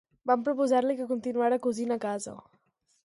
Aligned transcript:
Van 0.29 0.45
proposar-li 0.47 0.95
que 1.01 1.07
continuara 1.13 1.61
cosint 1.67 1.97
a 1.97 1.99
casa. 2.07 2.35